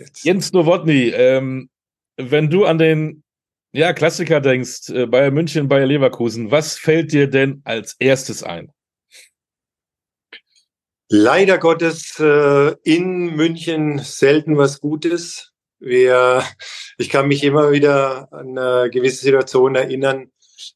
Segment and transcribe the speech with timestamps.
[0.00, 0.24] Jetzt.
[0.24, 1.68] Jens Nowotny, ähm,
[2.16, 3.22] wenn du an den
[3.72, 8.72] ja, Klassiker denkst, äh, Bayern München, Bayer Leverkusen, was fällt dir denn als erstes ein?
[11.08, 15.52] Leider Gottes äh, in München selten was Gutes.
[15.80, 16.44] Wir,
[16.98, 20.30] ich kann mich immer wieder an eine gewisse Situation erinnern.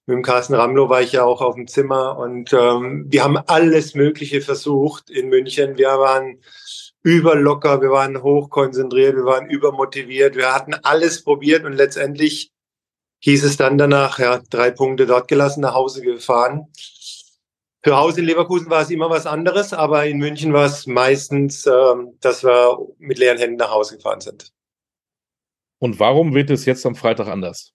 [0.06, 3.38] Mit dem Carsten Ramlow war ich ja auch auf dem Zimmer und ähm, wir haben
[3.38, 5.78] alles Mögliche versucht in München.
[5.78, 6.40] Wir waren
[7.04, 12.50] überlocker, wir waren hochkonzentriert, wir waren übermotiviert, wir hatten alles probiert und letztendlich
[13.20, 16.66] hieß es dann danach, ja, drei Punkte dort gelassen, nach Hause gefahren.
[17.82, 21.66] Für Hause in Leverkusen war es immer was anderes, aber in München war es meistens,
[21.66, 24.50] ähm, dass wir mit leeren Händen nach Hause gefahren sind.
[25.78, 27.74] Und warum wird es jetzt am Freitag anders?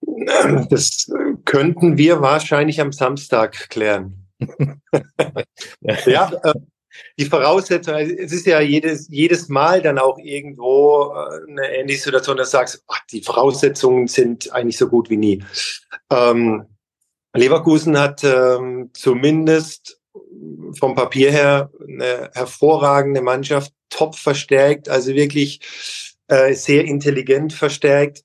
[0.00, 1.10] Das
[1.44, 4.28] könnten wir wahrscheinlich am Samstag klären.
[6.06, 6.54] ja, äh,
[7.18, 12.02] die Voraussetzung, also es ist ja jedes, jedes Mal dann auch irgendwo äh, eine ähnliche
[12.02, 15.44] Situation, dass du sagst, ach, die Voraussetzungen sind eigentlich so gut wie nie.
[16.10, 16.66] Ähm,
[17.34, 20.00] Leverkusen hat ähm, zumindest
[20.78, 25.60] vom Papier her eine hervorragende Mannschaft, top verstärkt, also wirklich
[26.28, 28.24] äh, sehr intelligent verstärkt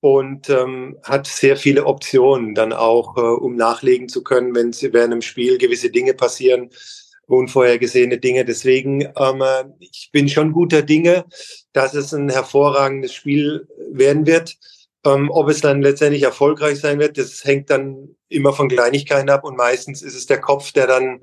[0.00, 5.12] und ähm, hat sehr viele Optionen dann auch, äh, um nachlegen zu können, wenn während
[5.12, 6.70] einem Spiel gewisse Dinge passieren,
[7.38, 8.44] unvorhergesehene Dinge.
[8.44, 9.42] Deswegen, ähm,
[9.78, 11.24] ich bin schon guter Dinge,
[11.72, 14.56] dass es ein hervorragendes Spiel werden wird.
[15.04, 19.44] Ähm, ob es dann letztendlich erfolgreich sein wird, das hängt dann immer von Kleinigkeiten ab
[19.44, 21.22] und meistens ist es der Kopf, der dann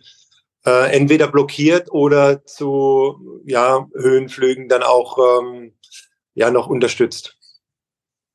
[0.65, 5.73] äh, entweder blockiert oder zu ja, Höhenflügen dann auch ähm,
[6.33, 7.37] ja noch unterstützt.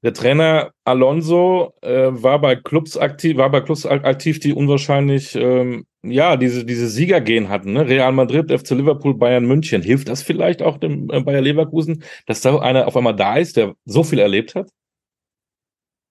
[0.02, 5.86] Der Trainer Alonso äh, war bei Clubs aktiv, war bei Clubs aktiv, die unwahrscheinlich ähm,
[6.02, 7.72] ja diese diese Siegergehen hatten.
[7.72, 7.86] Ne?
[7.86, 9.82] Real Madrid, FC Liverpool, Bayern München.
[9.82, 13.56] Hilft das vielleicht auch dem äh, Bayer Leverkusen, dass da einer auf einmal da ist,
[13.56, 14.68] der so viel erlebt hat?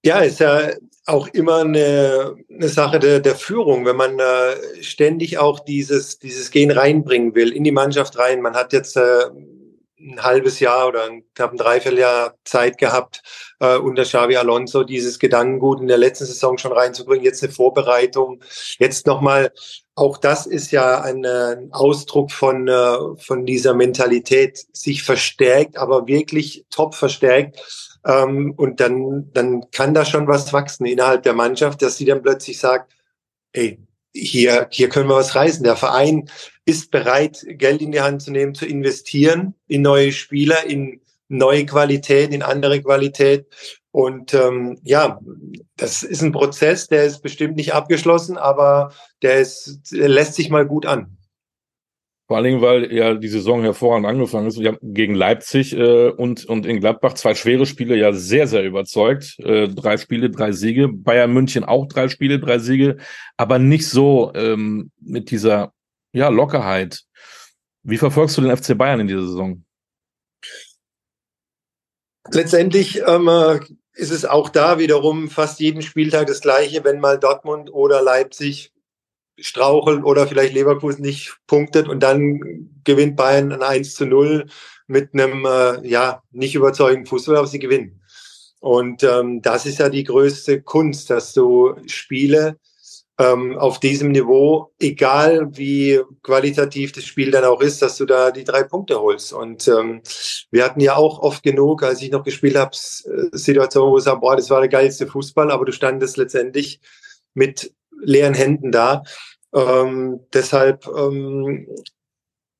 [0.03, 0.71] Ja, ist ja
[1.05, 6.51] auch immer eine, eine Sache der, der Führung, wenn man äh, ständig auch dieses dieses
[6.51, 8.41] Gen reinbringen will in die Mannschaft rein.
[8.41, 9.25] Man hat jetzt äh,
[9.99, 13.21] ein halbes Jahr oder knapp ein Dreivierteljahr Zeit gehabt,
[13.61, 17.23] äh, unter Xavi Alonso dieses Gedankengut in der letzten Saison schon reinzubringen.
[17.23, 18.41] Jetzt eine Vorbereitung.
[18.79, 19.53] Jetzt nochmal,
[19.93, 26.07] auch das ist ja ein, ein Ausdruck von, äh, von dieser Mentalität, sich verstärkt, aber
[26.07, 27.59] wirklich top verstärkt.
[28.05, 32.23] Ähm, und dann, dann kann da schon was wachsen innerhalb der Mannschaft, dass sie dann
[32.23, 32.91] plötzlich sagt,
[33.53, 33.79] ey,
[34.13, 35.63] hier, hier können wir was reißen.
[35.63, 36.29] Der Verein
[36.65, 41.00] ist bereit, Geld in die Hand zu nehmen, zu investieren in neue Spieler, in
[41.31, 43.47] neue Qualität, in andere Qualität.
[43.91, 45.19] Und ähm, ja,
[45.77, 50.49] das ist ein Prozess, der ist bestimmt nicht abgeschlossen, aber der, ist, der lässt sich
[50.49, 51.17] mal gut an.
[52.27, 54.57] Vor allen Dingen, weil ja die Saison hervorragend angefangen ist.
[54.57, 58.63] Wir haben gegen Leipzig äh, und, und in Gladbach zwei schwere Spiele ja sehr, sehr
[58.63, 59.37] überzeugt.
[59.39, 60.87] Äh, drei Spiele, drei Siege.
[60.87, 62.95] Bayern München auch drei Spiele, drei Siege,
[63.35, 65.73] aber nicht so ähm, mit dieser
[66.13, 67.01] ja, Lockerheit.
[67.83, 69.65] Wie verfolgst du den FC Bayern in dieser Saison?
[72.29, 73.59] Letztendlich ähm, äh,
[73.93, 78.71] ist es auch da wiederum fast jeden Spieltag das Gleiche, wenn mal Dortmund oder Leipzig
[79.39, 84.45] strauchelt oder vielleicht Leverkusen nicht punktet und dann gewinnt Bayern ein 1 zu 0
[84.87, 88.01] mit einem äh, ja nicht überzeugenden Fußball, aber sie gewinnen.
[88.59, 92.59] Und ähm, das ist ja die größte Kunst, dass du Spiele
[93.21, 98.31] ähm, auf diesem Niveau, egal wie qualitativ das Spiel dann auch ist, dass du da
[98.31, 99.33] die drei Punkte holst.
[99.33, 100.01] Und ähm,
[100.49, 104.19] wir hatten ja auch oft genug, als ich noch gespielt habe, Situationen, wo ich sage,
[104.19, 106.79] boah, das war der geilste Fußball, aber du standest letztendlich
[107.33, 109.03] mit leeren Händen da.
[109.53, 111.67] Ähm, deshalb ähm,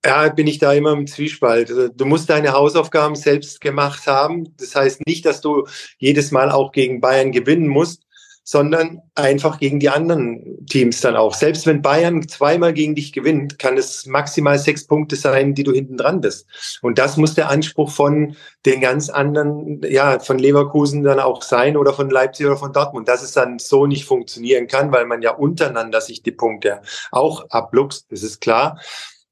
[0.05, 1.69] ja, bin ich da immer im Zwiespalt.
[1.69, 4.55] Also, du musst deine Hausaufgaben selbst gemacht haben.
[4.57, 5.67] Das heißt nicht, dass du
[5.97, 8.03] jedes Mal auch gegen Bayern gewinnen musst,
[8.43, 11.33] sondern einfach gegen die anderen Teams dann auch.
[11.33, 15.71] Selbst wenn Bayern zweimal gegen dich gewinnt, kann es maximal sechs Punkte sein, die du
[15.71, 16.47] hinten dran bist.
[16.81, 18.35] Und das muss der Anspruch von
[18.65, 23.07] den ganz anderen, ja, von Leverkusen dann auch sein oder von Leipzig oder von Dortmund,
[23.07, 27.49] dass es dann so nicht funktionieren kann, weil man ja untereinander sich die Punkte auch
[27.49, 28.79] abluchst, das ist klar.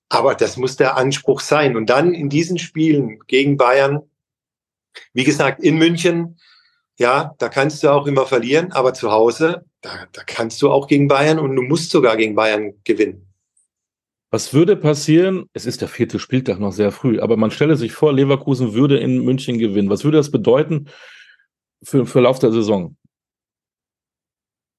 [0.09, 1.75] Aber das muss der Anspruch sein.
[1.75, 4.01] Und dann in diesen Spielen gegen Bayern,
[5.13, 6.38] wie gesagt, in München,
[6.99, 10.87] ja, da kannst du auch immer verlieren, aber zu Hause, da, da kannst du auch
[10.87, 13.25] gegen Bayern und du musst sogar gegen Bayern gewinnen.
[14.31, 15.49] Was würde passieren?
[15.53, 18.99] Es ist der vierte Spieltag noch sehr früh, aber man stelle sich vor, Leverkusen würde
[18.99, 19.89] in München gewinnen.
[19.89, 20.89] Was würde das bedeuten
[21.81, 22.95] für, für Lauf der Saison?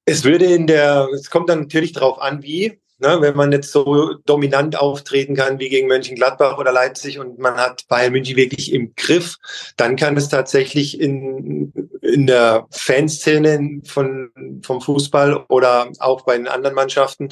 [0.05, 2.81] Es würde in der, es kommt dann natürlich darauf an, wie.
[3.01, 7.57] Ne, wenn man jetzt so dominant auftreten kann wie gegen Mönchengladbach oder Leipzig und man
[7.57, 9.37] hat Bayern München wirklich im Griff,
[9.77, 14.31] dann kann es tatsächlich in, in der Fanszene von,
[14.63, 17.31] vom Fußball oder auch bei den anderen Mannschaften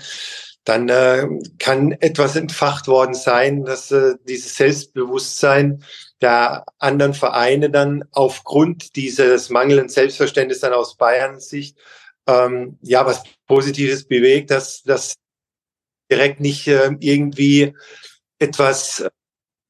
[0.64, 1.26] dann äh,
[1.58, 5.82] kann etwas entfacht worden sein, dass äh, dieses Selbstbewusstsein
[6.20, 11.78] der anderen Vereine dann aufgrund dieses mangelnden Selbstverständnisses dann aus Bayerns Sicht
[12.26, 15.14] ähm, ja was Positives bewegt, dass das
[16.10, 17.74] direkt nicht äh, irgendwie
[18.38, 19.04] etwas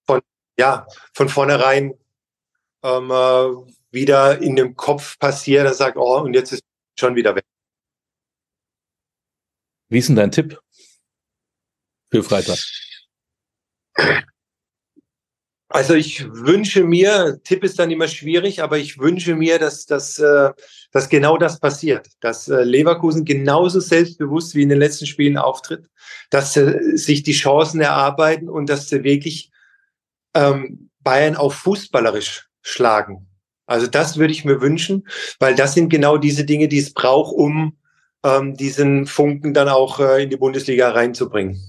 [0.07, 0.21] von
[0.59, 1.95] ja von vornherein
[2.83, 6.63] ähm, äh, wieder in dem Kopf passiert, er sagt, oh, und jetzt ist
[6.99, 7.45] schon wieder weg.
[9.89, 10.61] Wie ist denn dein Tipp
[12.11, 12.59] für Freitag?
[15.71, 20.19] Also ich wünsche mir, Tipp ist dann immer schwierig, aber ich wünsche mir, dass, dass,
[20.19, 20.51] äh,
[20.93, 25.91] dass genau das passiert, dass äh, Leverkusen genauso selbstbewusst wie in den letzten Spielen auftritt,
[26.31, 29.51] dass sie sich die Chancen erarbeiten und dass sie wirklich
[30.35, 33.27] ähm, Bayern auch fußballerisch schlagen.
[33.67, 35.07] Also das würde ich mir wünschen,
[35.39, 37.77] weil das sind genau diese Dinge, die es braucht, um
[38.25, 41.61] ähm, diesen Funken dann auch äh, in die Bundesliga reinzubringen.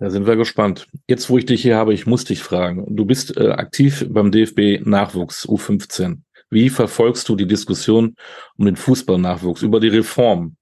[0.00, 0.86] Da sind wir gespannt.
[1.08, 2.84] Jetzt, wo ich dich hier habe, ich muss dich fragen.
[2.96, 6.18] Du bist äh, aktiv beim DFB Nachwuchs U15.
[6.50, 8.14] Wie verfolgst du die Diskussion
[8.56, 10.56] um den Fußballnachwuchs, über die Reform,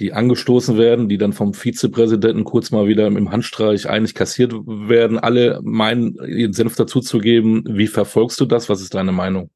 [0.00, 5.18] die angestoßen werden, die dann vom Vizepräsidenten kurz mal wieder im Handstreich eigentlich kassiert werden,
[5.18, 7.64] alle meinen, ihren Senf dazuzugeben.
[7.68, 8.68] Wie verfolgst du das?
[8.70, 9.50] Was ist deine Meinung?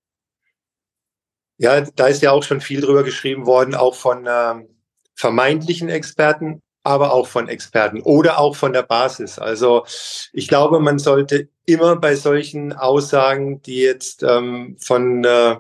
[1.57, 4.69] Ja, da ist ja auch schon viel drüber geschrieben worden, auch von ähm,
[5.17, 9.39] vermeintlichen Experten aber auch von Experten oder auch von der Basis.
[9.39, 9.85] Also
[10.33, 15.57] ich glaube, man sollte immer bei solchen Aussagen, die jetzt ähm, von äh,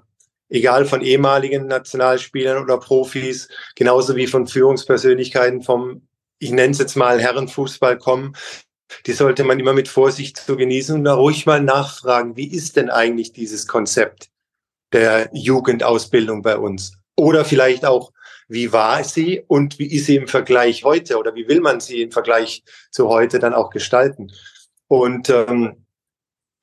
[0.48, 6.08] egal von ehemaligen Nationalspielern oder Profis, genauso wie von Führungspersönlichkeiten vom,
[6.38, 8.34] ich nenne es jetzt mal Herrenfußball kommen,
[9.06, 12.76] die sollte man immer mit Vorsicht zu genießen und da ruhig mal nachfragen, wie ist
[12.76, 14.30] denn eigentlich dieses Konzept
[14.92, 16.92] der Jugendausbildung bei uns?
[17.16, 18.12] Oder vielleicht auch,
[18.48, 22.02] wie war sie und wie ist sie im Vergleich heute oder wie will man sie
[22.02, 24.32] im Vergleich zu heute dann auch gestalten?
[24.88, 25.84] Und ähm,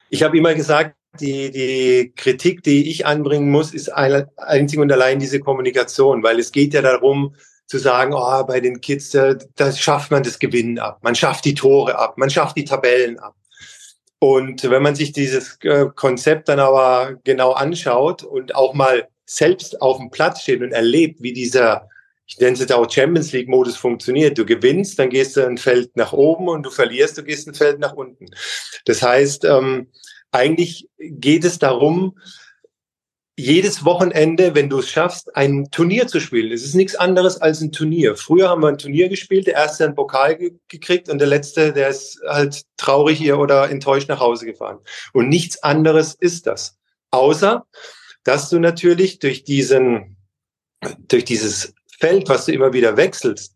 [0.09, 5.19] ich habe immer gesagt, die, die Kritik, die ich anbringen muss, ist einzig und allein
[5.19, 7.35] diese Kommunikation, weil es geht ja darum,
[7.67, 11.45] zu sagen, oh, bei den Kids, da, da schafft man das Gewinnen ab, man schafft
[11.45, 13.35] die Tore ab, man schafft die Tabellen ab.
[14.19, 19.81] Und wenn man sich dieses äh, Konzept dann aber genau anschaut und auch mal selbst
[19.81, 21.89] auf dem Platz steht und erlebt, wie dieser,
[22.27, 24.37] ich nenne es jetzt auch Champions League Modus funktioniert.
[24.37, 27.53] Du gewinnst, dann gehst du ein Feld nach oben und du verlierst, du gehst ein
[27.53, 28.27] Feld nach unten.
[28.85, 29.91] Das heißt, ähm,
[30.31, 32.17] eigentlich geht es darum,
[33.37, 36.53] jedes Wochenende, wenn du es schaffst, ein Turnier zu spielen.
[36.53, 38.15] Es ist nichts anderes als ein Turnier.
[38.15, 41.73] Früher haben wir ein Turnier gespielt, der erste einen Pokal ge gekriegt und der letzte,
[41.73, 44.79] der ist halt traurig hier oder enttäuscht nach Hause gefahren.
[45.11, 46.77] Und nichts anderes ist das.
[47.11, 47.65] Außer,
[48.25, 50.17] dass du natürlich durch diesen,
[51.07, 53.55] durch dieses Feld, was du immer wieder wechselst,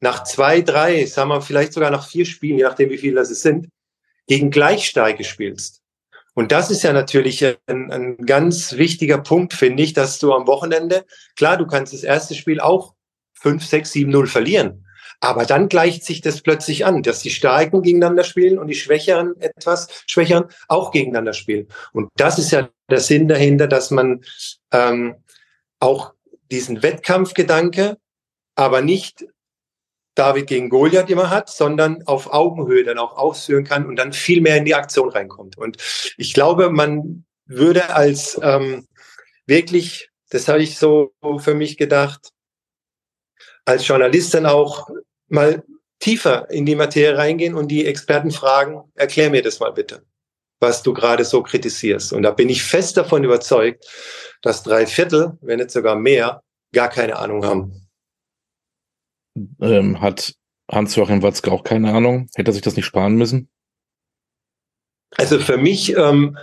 [0.00, 3.30] nach zwei, drei, sagen wir vielleicht sogar nach vier Spielen, je nachdem wie viele das
[3.30, 3.68] sind,
[4.28, 5.82] gegen Gleichsteige spielst.
[6.34, 10.46] Und das ist ja natürlich ein, ein ganz wichtiger Punkt, finde ich, dass du am
[10.46, 12.94] Wochenende, klar, du kannst das erste Spiel auch
[13.40, 14.85] 5, 6, 7, 0 verlieren.
[15.20, 19.40] Aber dann gleicht sich das plötzlich an, dass die Starken gegeneinander spielen und die Schwächeren,
[19.40, 21.68] etwas Schwächeren, auch gegeneinander spielen.
[21.92, 24.22] Und das ist ja der Sinn dahinter, dass man
[24.72, 25.16] ähm,
[25.80, 26.12] auch
[26.50, 27.96] diesen Wettkampfgedanke,
[28.54, 29.26] aber nicht
[30.14, 34.40] David gegen Goliath immer hat, sondern auf Augenhöhe dann auch ausführen kann und dann viel
[34.40, 35.58] mehr in die Aktion reinkommt.
[35.58, 35.76] Und
[36.16, 38.86] ich glaube, man würde als ähm,
[39.46, 42.30] wirklich, das habe ich so für mich gedacht,
[43.66, 44.88] als Journalist dann auch
[45.28, 45.62] mal
[45.98, 50.04] tiefer in die Materie reingehen und die Experten fragen, erklär mir das mal bitte,
[50.60, 52.12] was du gerade so kritisierst.
[52.12, 53.86] Und da bin ich fest davon überzeugt,
[54.42, 56.42] dass drei Viertel, wenn nicht sogar mehr,
[56.72, 57.88] gar keine Ahnung haben.
[59.60, 60.34] Ähm, hat
[60.70, 62.28] Hans-Joachim Watzke auch keine Ahnung?
[62.34, 63.48] Hätte er sich das nicht sparen müssen?
[65.16, 66.36] Also für mich, ähm,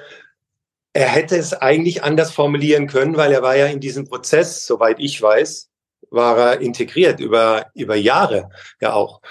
[0.93, 4.99] er hätte es eigentlich anders formulieren können, weil er war ja in diesem Prozess, soweit
[4.99, 5.69] ich weiß,
[6.09, 8.49] war er integriert über, über Jahre
[8.81, 9.21] ja auch.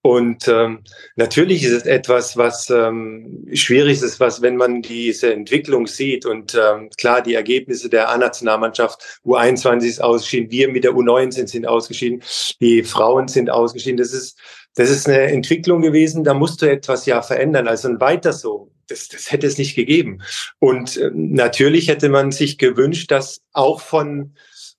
[0.00, 0.84] Und ähm,
[1.16, 6.54] natürlich ist es etwas, was ähm, schwierig ist, was, wenn man diese Entwicklung sieht und
[6.54, 12.22] ähm, klar, die Ergebnisse der A-Nationalmannschaft, U21 ist ausgeschieden, wir mit der U19 sind ausgeschieden,
[12.60, 13.96] die Frauen sind ausgeschieden.
[13.96, 14.38] Das ist,
[14.76, 17.66] das ist eine Entwicklung gewesen, da musst du etwas ja verändern.
[17.66, 20.22] Also ein weiter so, das, das hätte es nicht gegeben.
[20.60, 24.34] Und äh, natürlich hätte man sich gewünscht, dass auch von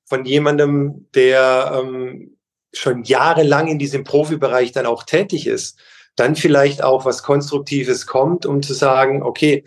[0.10, 2.38] von jemandem, der ähm,
[2.74, 5.80] schon jahrelang in diesem Profibereich dann auch tätig ist,
[6.16, 9.64] dann vielleicht auch was Konstruktives kommt, um zu sagen, okay,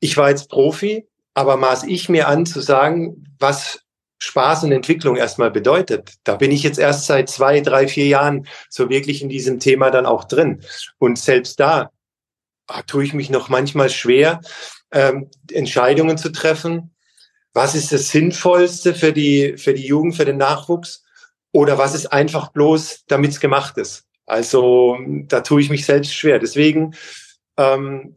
[0.00, 3.80] ich war jetzt Profi, aber maß ich mir an zu sagen, was
[4.20, 6.14] Spaß und Entwicklung erstmal bedeutet.
[6.22, 9.90] Da bin ich jetzt erst seit zwei, drei, vier Jahren so wirklich in diesem Thema
[9.90, 10.62] dann auch drin.
[10.98, 11.90] Und selbst da
[12.68, 14.40] ah, tue ich mich noch manchmal schwer,
[14.92, 16.91] ähm, Entscheidungen zu treffen.
[17.54, 21.04] Was ist das Sinnvollste für die, für die Jugend, für den Nachwuchs?
[21.52, 24.06] Oder was ist einfach bloß, damit es gemacht ist?
[24.24, 26.38] Also da tue ich mich selbst schwer.
[26.38, 26.94] Deswegen,
[27.58, 28.14] ähm,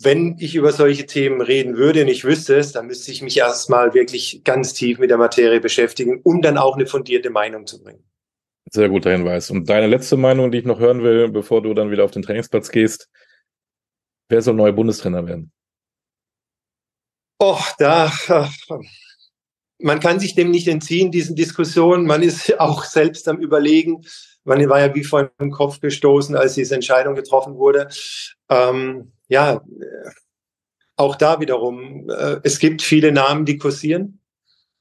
[0.00, 3.38] wenn ich über solche Themen reden würde und ich wüsste es, dann müsste ich mich
[3.38, 7.82] erstmal wirklich ganz tief mit der Materie beschäftigen, um dann auch eine fundierte Meinung zu
[7.82, 8.04] bringen.
[8.70, 9.50] Sehr guter Hinweis.
[9.50, 12.22] Und deine letzte Meinung, die ich noch hören will, bevor du dann wieder auf den
[12.22, 13.08] Trainingsplatz gehst.
[14.28, 15.52] Wer soll neuer Bundestrainer werden?
[17.38, 18.12] Och, da,
[19.78, 22.04] man kann sich dem nicht entziehen, diesen Diskussionen.
[22.06, 24.04] Man ist auch selbst am Überlegen.
[24.44, 27.88] Man war ja wie vor den Kopf gestoßen, als diese Entscheidung getroffen wurde.
[28.48, 29.62] Ähm, ja,
[30.96, 34.20] auch da wiederum, äh, es gibt viele Namen, die kursieren.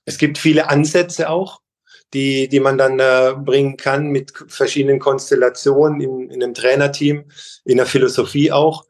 [0.06, 1.62] Es gibt viele Ansätze auch,
[2.14, 7.26] die, die man dann äh, bringen kann mit verschiedenen Konstellationen in, in einem Trainerteam,
[7.66, 8.86] in der Philosophie auch.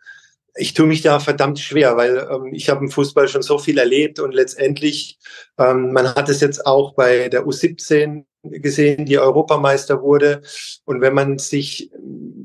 [0.57, 3.77] Ich tue mich da verdammt schwer, weil ähm, ich habe im Fußball schon so viel
[3.77, 5.19] erlebt und letztendlich,
[5.57, 10.41] ähm, man hat es jetzt auch bei der U17 gesehen, die Europameister wurde.
[10.85, 11.91] Und wenn man sich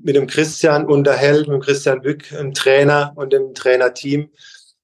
[0.04, 4.28] mit dem Christian unterhält, mit dem Christian Bück, einem Trainer und dem Trainerteam,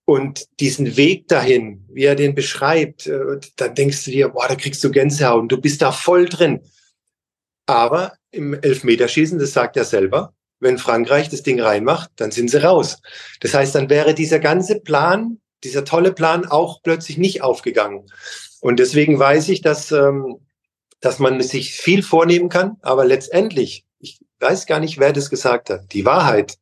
[0.09, 4.55] und diesen Weg dahin, wie er den beschreibt, äh, dann denkst du dir, boah, da
[4.55, 6.63] kriegst du Gänsehaut und du bist da voll drin.
[7.67, 12.63] Aber im Elfmeterschießen, das sagt er selber, wenn Frankreich das Ding reinmacht, dann sind sie
[12.63, 13.01] raus.
[13.41, 18.07] Das heißt, dann wäre dieser ganze Plan, dieser tolle Plan auch plötzlich nicht aufgegangen.
[18.61, 20.41] Und deswegen weiß ich, dass ähm,
[21.01, 25.71] dass man sich viel vornehmen kann, aber letztendlich, ich weiß gar nicht, wer das gesagt
[25.71, 26.59] hat, die Wahrheit,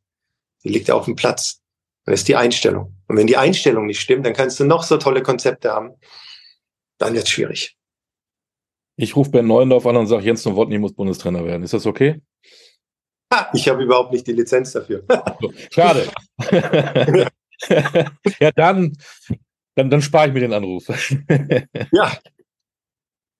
[0.63, 1.61] die liegt auf dem Platz.
[2.05, 2.95] Das ist die Einstellung.
[3.07, 5.93] Und wenn die Einstellung nicht stimmt, dann kannst du noch so tolle Konzepte haben,
[6.97, 7.75] dann wird es schwierig.
[8.95, 11.63] Ich rufe Ben Neuendorf an und sage, Jens Nowotny muss Bundestrainer werden.
[11.63, 12.21] Ist das okay?
[13.53, 15.03] Ich habe überhaupt nicht die Lizenz dafür.
[15.71, 16.07] Schade.
[18.39, 18.97] ja, dann,
[19.75, 20.87] dann, dann spare ich mir den Anruf.
[21.91, 22.17] ja,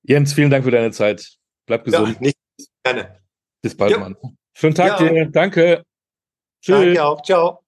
[0.03, 1.37] Jens, vielen Dank für deine Zeit.
[1.65, 2.15] Bleib gesund.
[2.15, 2.37] Ja, nicht
[2.83, 3.19] gerne.
[3.61, 3.99] Bis bald, ja.
[3.99, 4.15] Mann.
[4.53, 5.09] Schönen Tag ja.
[5.09, 5.25] dir.
[5.27, 5.83] Danke.
[6.61, 6.75] Tschüss.
[6.75, 7.21] Danke auch.
[7.21, 7.66] Ciao.